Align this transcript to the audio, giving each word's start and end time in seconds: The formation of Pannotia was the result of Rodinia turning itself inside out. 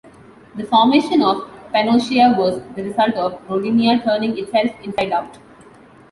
The 0.55 0.63
formation 0.63 1.21
of 1.21 1.47
Pannotia 1.71 2.35
was 2.35 2.59
the 2.75 2.81
result 2.83 3.13
of 3.13 3.33
Rodinia 3.47 4.03
turning 4.03 4.35
itself 4.35 4.71
inside 4.83 5.11
out. 5.11 5.37